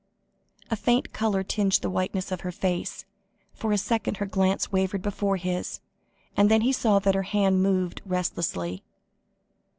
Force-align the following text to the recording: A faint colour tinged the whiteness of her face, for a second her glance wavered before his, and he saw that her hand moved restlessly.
A 0.71 0.75
faint 0.75 1.13
colour 1.13 1.43
tinged 1.43 1.83
the 1.83 1.89
whiteness 1.91 2.31
of 2.31 2.41
her 2.41 2.51
face, 2.51 3.05
for 3.53 3.71
a 3.71 3.77
second 3.77 4.17
her 4.17 4.25
glance 4.25 4.71
wavered 4.71 5.03
before 5.03 5.37
his, 5.37 5.79
and 6.35 6.49
he 6.63 6.71
saw 6.71 6.97
that 6.97 7.13
her 7.13 7.21
hand 7.21 7.61
moved 7.61 8.01
restlessly. 8.03 8.83